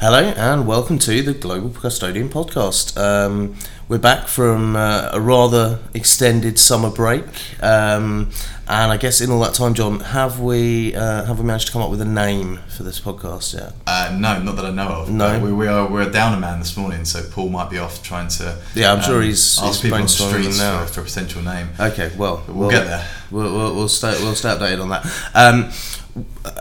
[0.00, 2.96] Hello and welcome to the Global Custodian Podcast.
[2.96, 3.54] Um,
[3.86, 7.24] we're back from uh, a rather extended summer break,
[7.62, 8.30] um,
[8.66, 11.72] and I guess in all that time, John, have we uh, have we managed to
[11.74, 13.74] come up with a name for this podcast yet?
[13.86, 15.10] Uh, no, not that I know of.
[15.10, 15.38] No.
[15.38, 18.28] We, we are we're down a man this morning, so Paul might be off trying
[18.28, 18.52] to.
[18.52, 20.86] um, Yeah, I'm sure he's- ask he's people on the streets now.
[20.86, 21.68] for, for a potential name.
[21.78, 23.06] Okay, well, But we'll get there.
[23.30, 25.04] We'll, we'll, we'll stay we'll stay updated on that.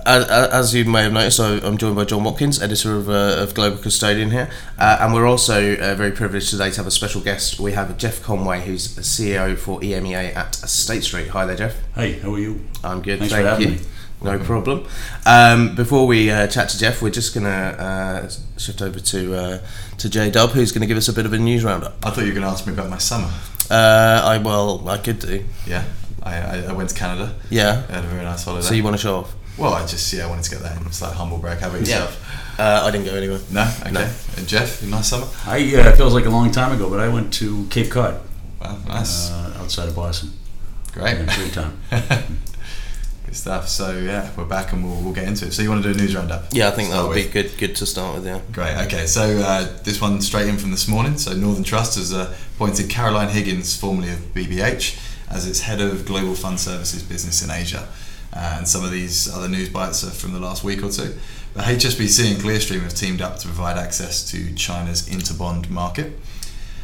[0.06, 3.38] As, as you may have noticed, I- I'm joined by John Watkins, editor of, uh,
[3.40, 6.92] of Global Custodian here, uh, and we're also uh, very privileged today to have a
[6.92, 7.60] special guest.
[7.60, 11.28] We have Jeff Conway, who's a CEO for EMEA at State Street.
[11.30, 11.76] Hi there, Jeff.
[11.96, 12.62] Hey, how are you?
[12.84, 13.80] I'm good, Thanks for thank having you.
[13.80, 13.86] me.
[14.22, 14.86] No problem.
[15.26, 19.60] Um, before we uh, chat to Jeff, we're just gonna uh, shift over to uh,
[19.98, 21.96] to J Dub, who's going to give us a bit of a news roundup.
[22.06, 23.32] I thought you were going to ask me about my summer.
[23.70, 25.46] Uh, I well, I could do.
[25.66, 25.86] Yeah,
[26.22, 27.34] I, I, I went to Canada.
[27.50, 27.86] Yeah.
[27.88, 28.66] I had a very nice holiday.
[28.68, 29.36] So you want to show off?
[29.60, 30.88] Well, I just yeah, I wanted to get that in.
[30.88, 31.60] It's like humble brag.
[31.60, 32.60] How about yourself?
[32.60, 33.40] Uh, I didn't go anywhere.
[33.52, 33.70] No.
[33.82, 33.92] Okay.
[33.92, 34.10] No.
[34.38, 35.28] And Jeff, nice summer.
[35.46, 38.20] I uh, it feels like a long time ago, but I went to Cape Cod,
[38.60, 39.30] Well, nice.
[39.32, 40.32] uh, outside of Boston.
[40.94, 41.18] Great.
[41.20, 41.80] Yeah, great time.
[43.26, 43.70] Good stuff.
[43.70, 45.54] So yeah, we're back and we'll, we'll get into it.
[45.54, 46.46] So you want to do a news roundup?
[46.52, 47.56] Yeah, I think that would be good.
[47.60, 48.26] Good to start with.
[48.26, 48.42] Yeah.
[48.52, 48.76] Great.
[48.88, 49.06] Okay.
[49.06, 51.18] So uh, this one straight in from this morning.
[51.20, 56.06] So Northern Trust has uh, appointed Caroline Higgins, formerly of BBH, as its head of
[56.08, 57.88] global fund services business in Asia.
[58.34, 61.16] Uh, and some of these other news bites are from the last week or two.
[61.54, 66.20] But HSBC and Clearstream have teamed up to provide access to China's interbond market.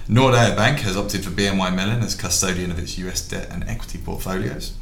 [0.07, 3.97] Nordea Bank has opted for BNY Mellon as custodian of its US debt and equity
[3.97, 4.73] portfolios.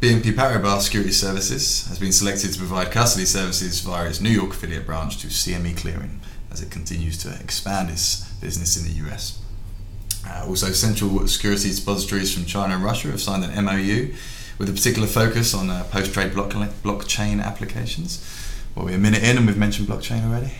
[0.00, 4.50] BNP Paribas Security Services has been selected to provide custody services via its New York
[4.50, 9.40] affiliate branch to CME Clearing as it continues to expand its business in the US.
[10.28, 14.12] Uh, also, central securities depositories from China and Russia have signed an MOU
[14.58, 18.24] with a particular focus on uh, post trade block- blockchain applications.
[18.74, 20.52] Well, we're a minute in and we've mentioned blockchain already.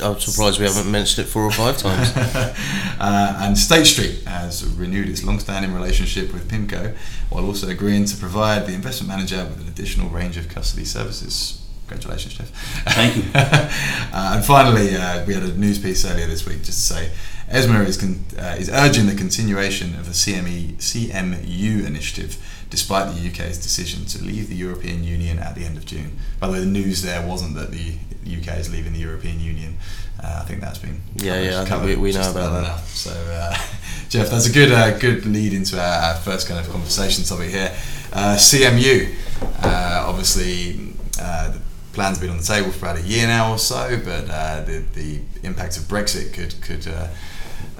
[0.00, 2.12] I'm surprised we haven't mentioned it four or five times.
[2.16, 6.96] uh, and State Street has renewed its long-standing relationship with PIMCO,
[7.30, 11.60] while also agreeing to provide the investment manager with an additional range of custody services.
[11.88, 12.50] Congratulations, Jeff.
[12.94, 13.24] Thank you.
[13.34, 17.10] uh, and finally, uh, we had a news piece earlier this week just to say
[17.50, 22.38] ESMA is, con- uh, is urging the continuation of the CME, CMU initiative
[22.72, 26.10] despite the UK's decision to leave the European Union at the end of June.
[26.40, 27.96] By the way, the news there wasn't that the
[28.36, 29.76] UK is leaving the European Union.
[30.22, 32.64] Uh, I think that's been Yeah, covered- yeah, I think we- we know about that.
[32.64, 32.96] enough.
[32.96, 33.54] So, uh,
[34.08, 37.50] Jeff, that's a good uh, good lead into our, our first kind of conversation topic
[37.50, 37.72] here.
[38.12, 39.14] Uh, CMU,
[39.62, 41.60] uh, obviously, uh, the
[41.92, 44.82] plan's been on the table for about a year now or so, but uh, the
[44.94, 47.08] the impact of Brexit could could uh,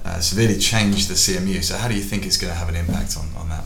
[0.05, 1.63] uh, severely change the CMU.
[1.63, 3.65] So, how do you think it's going to have an impact on, on that?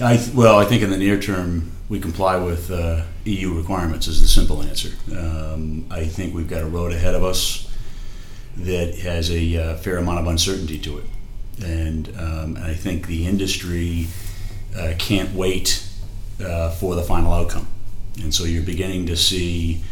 [0.00, 4.22] I well, I think in the near term we comply with uh, EU requirements is
[4.22, 4.90] the simple answer.
[5.16, 7.70] Um, I think we've got a road ahead of us
[8.56, 11.04] that has a uh, fair amount of uncertainty to it,
[11.62, 14.08] and, um, I think the industry
[14.76, 15.86] uh, can't wait
[16.42, 17.66] uh, for the final outcome.
[18.22, 19.82] And so you're beginning to see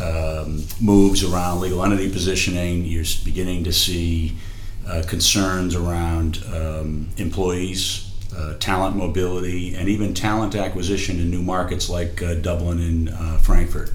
[0.00, 2.84] um, moves around legal entity positioning.
[2.84, 4.36] You're beginning to see
[4.86, 8.05] uh, concerns around um, employees,
[8.36, 13.38] uh, talent mobility, and even talent acquisition in new markets like uh, Dublin and uh,
[13.38, 13.92] Frankfurt.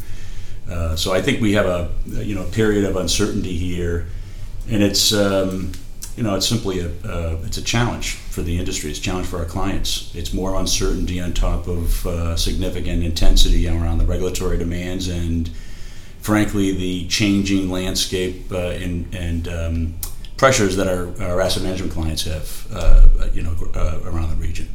[0.69, 4.07] Uh, so I think we have a you know period of uncertainty here,
[4.69, 5.71] and it's um,
[6.15, 8.89] you know it's simply a uh, it's a challenge for the industry.
[8.89, 10.13] It's a challenge for our clients.
[10.15, 15.49] It's more uncertainty on top of significant intensity around the regulatory demands and
[16.21, 19.93] frankly the changing landscape and and um,
[20.41, 24.67] pressures that our, our asset management clients have uh, you know uh, around the region.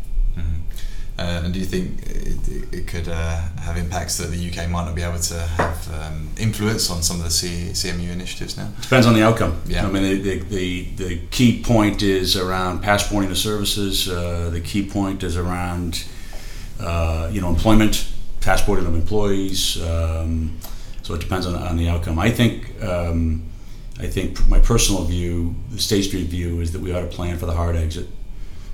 [1.19, 4.85] Uh, and do you think it, it could uh, have impacts that the UK might
[4.85, 8.69] not be able to have um, influence on some of the C, CMU initiatives now?
[8.83, 9.59] Depends on the outcome.
[9.67, 9.87] Yeah.
[9.87, 14.11] I mean, the, the, the, the key point is around passporting of services.
[14.11, 16.05] Uh, the key point is around,
[16.79, 18.13] uh, you know, employment,
[18.43, 19.83] passporting of employees.
[19.83, 20.59] Um,
[21.03, 22.19] so it depends on, on the outcome.
[22.19, 23.43] I think, um,
[23.99, 27.39] I think my personal view, the State Street view, is that we ought to plan
[27.39, 28.09] for the hard exit,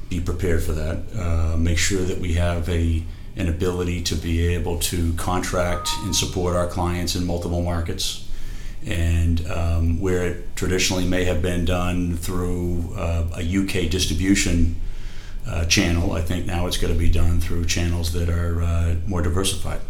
[0.08, 3.02] be prepared for that, uh, make sure that we have a
[3.34, 8.28] an ability to be able to contract and support our clients in multiple markets.
[8.84, 14.76] And um, where it traditionally may have been done through uh, a UK distribution
[15.46, 18.96] uh, channel, I think now it's going to be done through channels that are uh,
[19.06, 19.80] more diversified,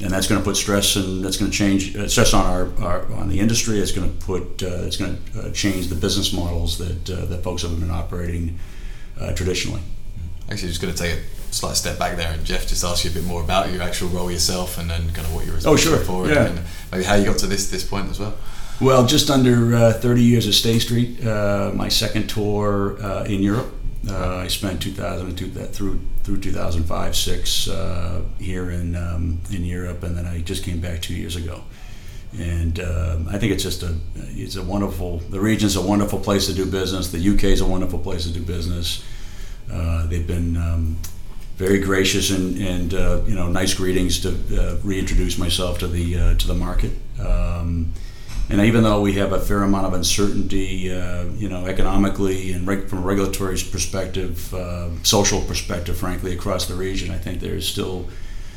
[0.00, 2.84] and that's going to put stress and that's going to change uh, stress on our,
[2.84, 3.78] our on the industry.
[3.78, 7.26] It's going to put uh, it's going to uh, change the business models that uh,
[7.26, 8.58] that folks have been operating
[9.20, 9.80] uh, traditionally.
[10.50, 13.10] Actually, just going to take a slight step back there, and Jeff just ask you
[13.10, 15.74] a bit more about your actual role yourself, and then kind of what you're Oh,
[15.74, 16.04] responsible sure.
[16.04, 16.46] for, Yeah.
[16.46, 16.60] and
[16.90, 18.34] maybe how you got to this this point as well.
[18.80, 21.24] Well, just under uh, 30 years at State Street.
[21.24, 23.72] Uh, my second tour uh, in Europe.
[24.08, 30.02] Uh, I spent 2002 that through through 2005 six uh, here in um, in Europe,
[30.02, 31.62] and then I just came back two years ago.
[32.38, 35.18] And um, I think it's just a it's a wonderful.
[35.18, 37.12] The region's a wonderful place to do business.
[37.12, 39.04] The UK is a wonderful place to do business.
[39.70, 40.96] Uh, they've been um,
[41.56, 46.18] very gracious and, and uh, you know nice greetings to uh, reintroduce myself to the
[46.18, 46.92] uh, to the market.
[47.20, 47.92] Um,
[48.48, 52.66] and even though we have a fair amount of uncertainty, uh, you know, economically and
[52.66, 57.68] reg- from a regulatory perspective, uh, social perspective, frankly, across the region, I think there's
[57.68, 58.08] still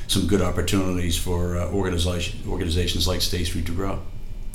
[0.08, 4.00] some good opportunities for uh, organization, organizations like State Street to grow.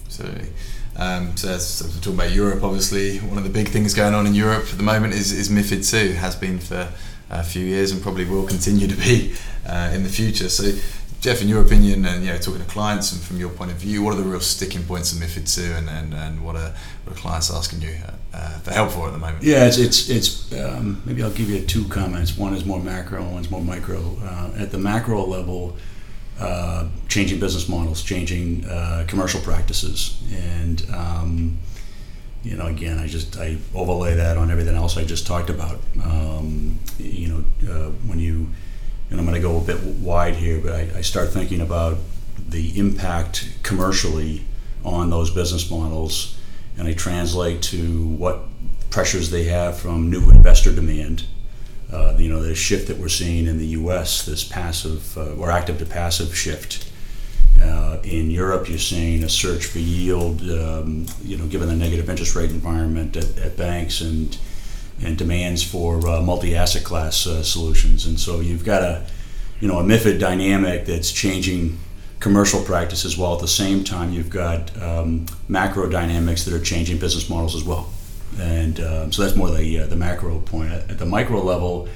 [0.04, 0.48] Absolutely.
[0.96, 4.26] Um, so, as we're talking about Europe, obviously, one of the big things going on
[4.26, 6.92] in Europe at the moment is, is MIFID II, has been for
[7.30, 9.34] a few years and probably will continue to be
[9.66, 10.48] uh, in the future.
[10.48, 10.72] So,
[11.20, 13.76] Jeff, in your opinion, and you know, talking to clients and from your point of
[13.76, 16.72] view, what are the real sticking points of MIFID II, and, and, and what, are,
[17.04, 17.94] what are clients asking you
[18.32, 19.42] uh, for help for at the moment?
[19.42, 22.38] Yeah, it's it's, it's um, maybe I'll give you two comments.
[22.38, 24.16] One is more macro, one's more micro.
[24.22, 25.76] Uh, at the macro level,
[26.40, 31.58] uh, changing business models, changing uh, commercial practices, and um,
[32.42, 35.80] you know, again, I just I overlay that on everything else I just talked about.
[36.02, 38.48] Um, you know, uh, when you
[39.10, 41.98] and I'm going to go a bit wide here, but I, I, start thinking about
[42.48, 44.44] the impact commercially
[44.84, 46.38] on those business models,
[46.78, 48.42] and I translate to what
[48.90, 51.24] pressures they have from new investor demand.
[51.92, 55.50] Uh, you know, the shift that we're seeing in the U.S., this passive uh, or
[55.50, 56.88] active to passive shift.
[57.60, 62.08] Uh, in Europe, you're seeing a search for yield, um, you know, given the negative
[62.08, 64.38] interest rate environment at, at banks and
[65.02, 68.06] and demands for uh, multi-asset class uh, solutions.
[68.06, 69.06] And so you've got a,
[69.60, 71.78] you know, a MIFID dynamic that's changing
[72.18, 76.98] commercial practices while at the same time you've got um, macro dynamics that are changing
[76.98, 77.90] business models as well.
[78.38, 80.72] And um, so that's more the, uh, the macro point.
[80.72, 81.88] At the micro level,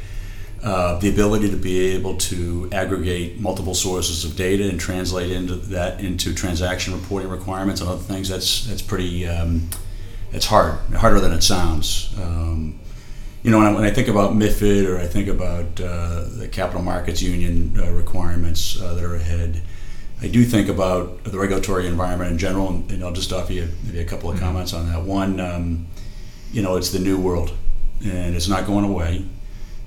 [0.65, 5.57] uh, the ability to be able to aggregate multiple sources of data and translate into
[5.57, 9.69] that into transaction reporting requirements and other things that's that's pretty um,
[10.33, 12.81] it's hard harder than it sounds um,
[13.45, 16.49] you know, when I, when I, think about MIFID or I think about uh, the
[16.51, 19.61] capital markets union uh, requirements uh, that are ahead,
[20.23, 23.69] I do think about the regulatory environment in general, and, and I'll just offer you
[23.85, 24.47] maybe a couple of mm-hmm.
[24.47, 25.03] comments on that.
[25.03, 25.87] One, um,
[26.53, 27.53] you know, it's the new world,
[28.03, 29.27] and it's not going away,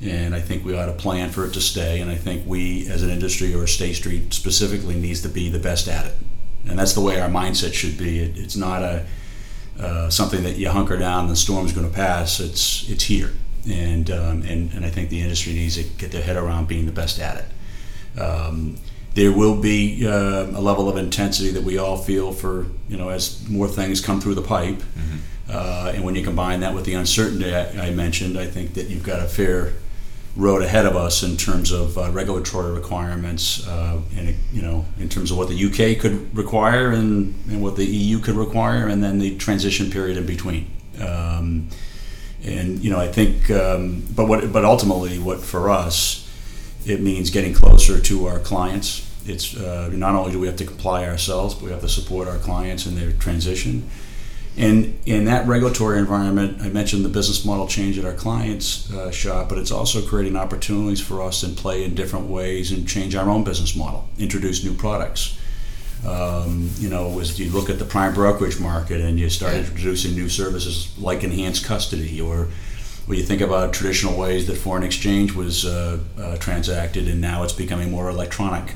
[0.03, 2.00] and I think we ought to plan for it to stay.
[2.00, 5.57] And I think we, as an industry or State Street specifically, needs to be the
[5.57, 6.13] best at it,
[6.68, 8.19] and that's the way our mindset should be.
[8.19, 9.07] It, it's not a
[9.80, 12.39] uh, something that you hunker down, the storm's going to pass.
[12.39, 13.33] It's it's here
[13.69, 16.85] and, um, and and I think the industry needs to get their head around being
[16.85, 18.21] the best at it.
[18.21, 18.77] Um,
[19.13, 23.09] there will be uh, a level of intensity that we all feel for you know
[23.09, 25.17] as more things come through the pipe, mm-hmm.
[25.49, 28.87] uh, and when you combine that with the uncertainty I, I, mentioned, I think that
[28.87, 29.73] you've got a fair
[30.35, 35.09] road ahead of us in terms of uh, regulatory requirements, uh, and you know in
[35.09, 39.03] terms of what the UK could require and, and what the EU could require, and
[39.03, 40.67] then the transition period in between.
[41.01, 41.69] Um,
[42.44, 46.30] and you know I think, um, but what but ultimately, what for us,
[46.86, 49.04] it means getting closer to our clients.
[49.25, 52.28] It's uh, not only do we have to comply ourselves, but we have to support
[52.28, 53.89] our clients in their transition.
[54.57, 59.12] And in that regulatory environment, I mentioned the business model change at our clients' uh,
[59.12, 63.15] shop, but it's also creating opportunities for us to play in different ways and change
[63.15, 65.37] our own business model, introduce new products.
[66.06, 70.13] Um, you know, as you look at the prime brokerage market and you start introducing
[70.13, 72.50] new services like enhanced custody, or
[73.08, 77.44] when you think about traditional ways that foreign exchange was uh, uh, transacted, and now
[77.44, 78.75] it's becoming more electronic.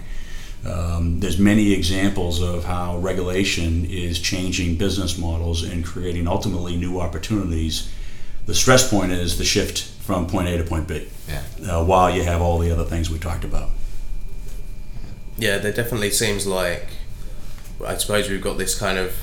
[0.66, 7.00] Um, there's many examples of how regulation is changing business models and creating ultimately new
[7.00, 7.92] opportunities.
[8.46, 11.08] The stress point is the shift from point A to point B.
[11.28, 11.44] Yeah.
[11.68, 13.70] Uh, while you have all the other things we talked about.
[15.38, 16.88] Yeah, there definitely seems like
[17.85, 19.15] I suppose we've got this kind of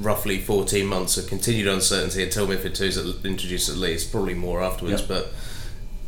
[0.00, 4.62] roughly 14 months of continued uncertainty until MIFID 2 is introduced at least, probably more
[4.62, 5.00] afterwards.
[5.00, 5.08] Yep.
[5.08, 5.32] But,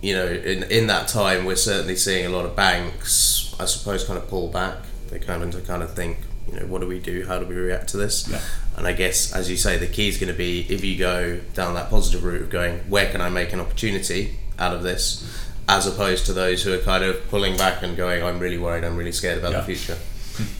[0.00, 4.04] you know, in, in that time, we're certainly seeing a lot of banks, I suppose,
[4.04, 4.78] kind of pull back.
[5.08, 6.18] They're kind of to kind of think,
[6.50, 7.26] you know, what do we do?
[7.26, 8.28] How do we react to this?
[8.28, 8.40] Yeah.
[8.76, 11.40] And I guess, as you say, the key is going to be if you go
[11.54, 15.26] down that positive route of going, where can I make an opportunity out of this?
[15.68, 18.84] As opposed to those who are kind of pulling back and going, I'm really worried,
[18.84, 19.60] I'm really scared about yeah.
[19.60, 19.98] the future.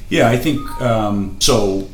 [0.08, 1.88] Yeah, I think um, so.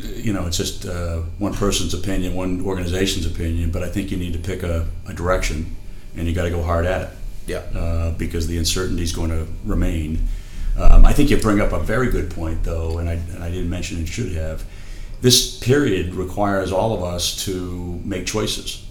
[0.00, 4.16] You know, it's just uh, one person's opinion, one organization's opinion, but I think you
[4.16, 5.74] need to pick a, a direction,
[6.16, 7.08] and you got to go hard at it.
[7.48, 7.58] Yeah.
[7.76, 10.28] Uh, because the uncertainty is going to remain.
[10.78, 13.50] Um, I think you bring up a very good point, though, and I, and I
[13.50, 14.64] didn't mention it, should have.
[15.20, 18.86] this period requires all of us to make choices.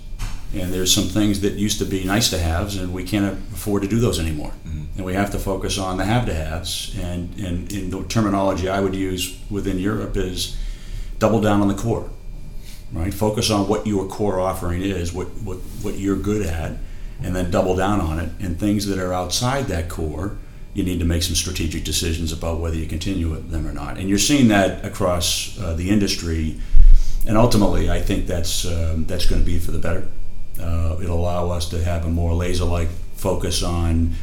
[0.54, 3.84] And there's some things that used to be nice to haves, and we can't afford
[3.84, 4.54] to do those anymore.
[4.98, 6.98] And we have to focus on the have to haves.
[6.98, 10.58] And, and, and the terminology I would use within Europe is
[11.20, 12.10] double down on the core,
[12.92, 13.14] right?
[13.14, 16.78] Focus on what your core offering is, what, what, what you're good at,
[17.22, 18.30] and then double down on it.
[18.40, 20.38] And things that are outside that core,
[20.74, 23.98] you need to make some strategic decisions about whether you continue with them or not.
[23.98, 26.60] And you're seeing that across uh, the industry.
[27.28, 30.08] And ultimately, I think that's, um, that's going to be for the better.
[30.60, 34.14] Uh, it'll allow us to have a more laser like focus on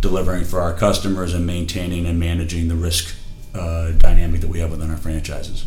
[0.00, 3.14] delivering for our customers and maintaining and managing the risk
[3.54, 5.66] uh, dynamic that we have within our franchises.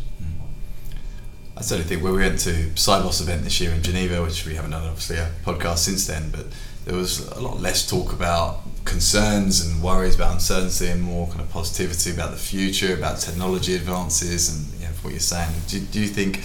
[1.57, 4.55] I certainly think when we went to Sibos event this year in Geneva, which we
[4.55, 6.47] haven't done obviously a podcast since then, but
[6.83, 11.39] there was a lot less talk about concerns and worries about uncertainty and more kind
[11.39, 15.49] of positivity about the future, about technology advances, and you know, what you're saying.
[15.67, 16.41] Do, do you think?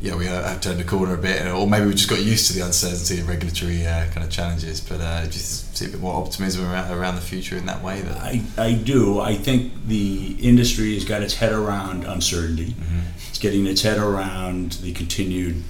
[0.00, 2.52] Yeah, we have turned the corner a bit, or maybe we just got used to
[2.52, 4.80] the uncertainty and regulatory uh, kind of challenges.
[4.80, 8.02] But uh, just see a bit more optimism around, around the future in that way.
[8.02, 9.18] That I, I do.
[9.20, 12.72] I think the industry has got its head around uncertainty.
[12.72, 13.00] Mm-hmm.
[13.28, 15.64] It's getting its head around the continued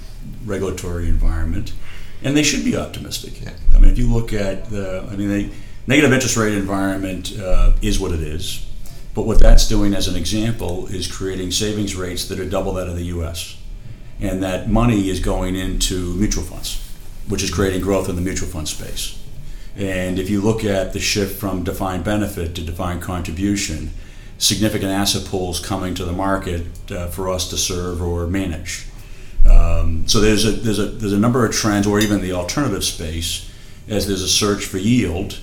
[0.45, 1.73] regulatory environment,
[2.23, 3.41] and they should be optimistic.
[3.41, 3.55] Yeah.
[3.75, 5.51] I mean, if you look at the, I mean, the
[5.87, 8.67] negative interest rate environment uh, is what it is.
[9.15, 12.89] But what that's doing, as an example, is creating savings rates that are double that
[12.89, 13.57] of the U.S
[14.21, 16.81] and that money is going into mutual funds,
[17.29, 19.23] which is creating growth in the mutual fund space.
[19.77, 23.91] And if you look at the shift from defined benefit to defined contribution,
[24.39, 28.87] significant asset pools coming to the market uh, for us to serve or manage.
[29.49, 32.85] Um, so there's a, there's, a, there's a number of trends, or even the alternative
[32.85, 33.51] space,
[33.89, 35.39] as there's a search for yield.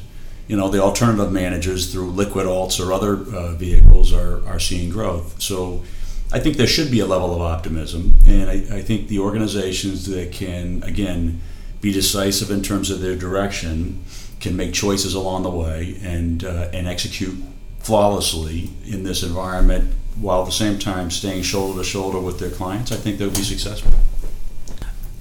[0.48, 4.90] You know, the alternative managers through liquid alts or other uh, vehicles are, are seeing
[4.90, 5.42] growth.
[5.42, 5.84] So
[6.32, 10.08] I think there should be a level of optimism, and I, I, think the organizations
[10.08, 11.40] that can, again,
[11.82, 14.04] be decisive in terms of their direction
[14.40, 17.36] can make choices along the way and uh, and execute
[17.80, 22.50] flawlessly in this environment while at the same time staying shoulder to shoulder with their
[22.50, 22.92] clients.
[22.92, 23.92] I think they'll be successful.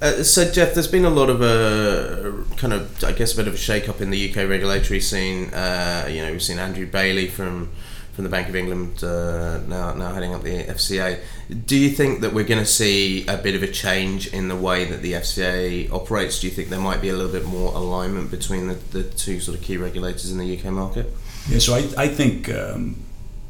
[0.01, 3.37] Uh, so Jeff, there's been a lot of a uh, kind of, I guess, a
[3.37, 5.53] bit of a shake-up in the UK regulatory scene.
[5.53, 7.71] Uh, you know, we've seen Andrew Bailey from
[8.15, 11.19] from the Bank of England uh, now now heading up the FCA.
[11.65, 14.55] Do you think that we're going to see a bit of a change in the
[14.55, 16.39] way that the FCA operates?
[16.39, 19.41] Do you think there might be a little bit more alignment between the, the two
[19.41, 21.13] sort of key regulators in the UK market?
[21.49, 22.95] Yeah, so I, I think um,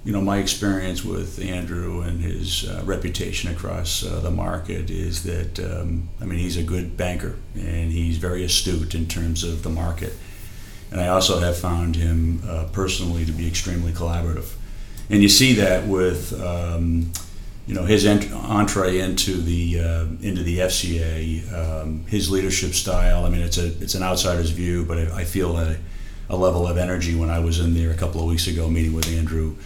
[0.04, 5.24] you know my experience with Andrew and his uh, reputation across uh, the market is
[5.24, 9.62] that um, I mean he's a good banker and he's very astute in terms of
[9.62, 10.14] the market
[10.96, 14.54] and I also have found him uh, personally to be extremely collaborative.
[15.10, 17.12] And you see that with um,
[17.68, 23.26] you know his ent- entree into the uh, into the FCA, um, his leadership style.
[23.26, 25.76] I mean, it's a it's an outsider's view, but I, I, feel a,
[26.30, 28.94] a level of energy when I was in there a couple of weeks ago meeting
[28.94, 29.58] with Andrew.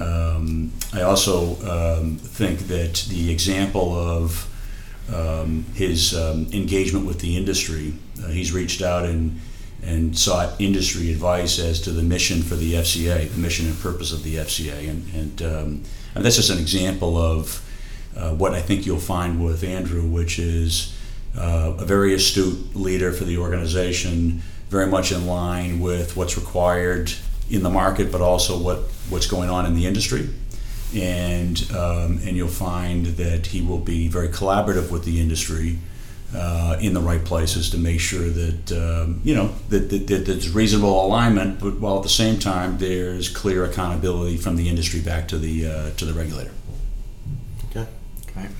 [0.00, 4.48] Um, I also um, think that the example of
[5.14, 7.92] um, his um, engagement with the industry,
[8.24, 9.38] uh, he's reached out and
[9.82, 14.12] and sought industry advice as to the mission for the FCA, the mission and purpose
[14.12, 14.88] of the FCA.
[14.88, 15.82] And, and, um,
[16.14, 17.66] and that's just an example of
[18.16, 20.96] uh, what I think you'll find with Andrew, which is
[21.36, 27.12] uh, a very astute leader for the organization, very much in line with what's required
[27.48, 30.28] in the market, but also what, what's going on in the industry.
[30.94, 35.78] And, um, and you'll find that he will be very collaborative with the industry
[36.34, 40.26] uh, in the right places to make sure that um, you know that, that, that,
[40.26, 45.00] there's reasonable alignment, but while at the same time there's clear accountability from the industry
[45.00, 46.52] back to the uh, to the regulator.
[47.70, 47.86] Okay,
[48.32, 48.50] great.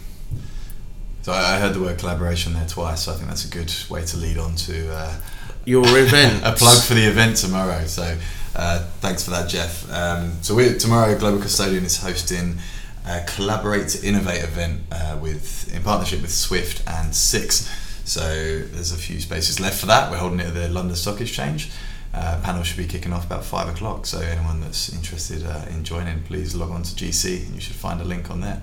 [1.23, 3.03] So I heard the word collaboration there twice.
[3.03, 5.21] So I think that's a good way to lead on to uh,
[5.65, 6.43] your event.
[6.45, 7.85] a plug for the event tomorrow.
[7.87, 8.17] So
[8.57, 9.91] uh, thanks for that, Jeff.
[9.93, 12.59] Um, so we tomorrow Global Custodian is hosting
[13.07, 17.69] a Collaborate to Innovate event uh, with in partnership with Swift and Six.
[18.05, 20.11] So there's a few spaces left for that.
[20.11, 21.71] We're holding it at the London Stock Exchange.
[22.13, 24.07] Uh, panel should be kicking off about five o'clock.
[24.07, 27.77] So anyone that's interested uh, in joining, please log on to GC and you should
[27.77, 28.63] find a link on there.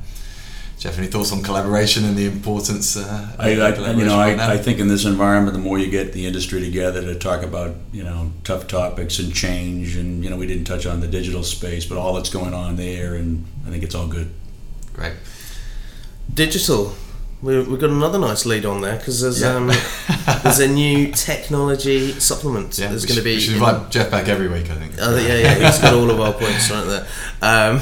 [0.78, 2.98] Jeff, any thoughts on collaboration and the importance?
[2.98, 6.14] Uh, I, I you know, I, I, think in this environment, the more you get
[6.14, 10.38] the industry together to talk about, you know, tough topics and change, and you know,
[10.38, 13.72] we didn't touch on the digital space, but all that's going on there, and I
[13.72, 14.32] think it's all good.
[14.94, 15.14] Great.
[16.32, 16.94] Digital.
[17.42, 19.56] We, we've got another nice lead on there because there's yeah.
[19.56, 19.68] um,
[20.44, 22.78] there's a new technology supplement.
[22.78, 23.36] Yeah, there's going to be.
[23.36, 24.94] We should invite Jeff back every week, I think.
[25.02, 27.08] Uh, yeah, yeah, he's got all of our points right there.
[27.42, 27.80] Um,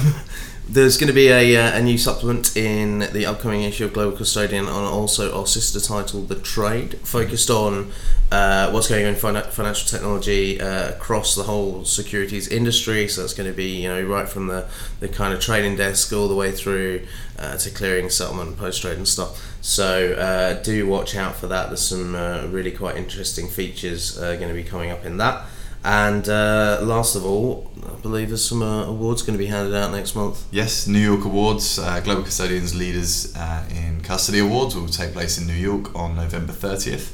[0.68, 4.18] There's going to be a, uh, a new supplement in the upcoming issue of Global
[4.18, 7.92] Custodian on also our sister title, The Trade, focused on
[8.32, 13.08] uh, what's going on in fin- financial technology uh, across the whole securities industry.
[13.08, 14.68] So that's going to be, you know, right from the,
[15.02, 17.06] the kind of trading desk all the way through
[17.38, 19.60] uh, to clearing, settlement, post trade, and stuff.
[19.62, 21.68] So uh, do watch out for that.
[21.68, 25.46] There's some uh, really quite interesting features going to be coming up in that.
[25.86, 29.75] And uh, last of all, I believe there's some uh, awards going to be handed
[29.75, 30.44] out next month.
[30.50, 35.38] Yes, New York Awards, uh, Global Custodians Leaders uh, in Custody Awards will take place
[35.38, 37.13] in New York on November 30th.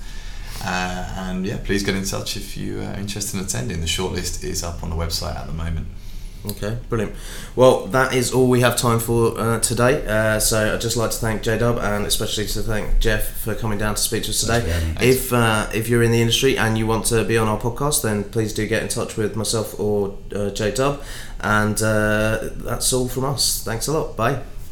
[0.64, 3.82] Uh, and yeah, please get in touch if you are interested in attending.
[3.82, 5.88] The shortlist is up on the website at the moment.
[6.44, 7.14] Okay, brilliant.
[7.56, 10.06] Well, that is all we have time for uh, today.
[10.08, 13.54] Uh, so I'd just like to thank J Dub and especially to thank Jeff for
[13.54, 14.62] coming down to speak to us today.
[14.62, 15.10] Thanks for having me.
[15.10, 18.02] If uh, if you're in the industry and you want to be on our podcast,
[18.02, 21.04] then please do get in touch with myself or uh, J Dub.
[21.42, 23.64] And uh, that's all from us.
[23.64, 24.18] Thanks a lot.
[24.18, 24.42] Bye.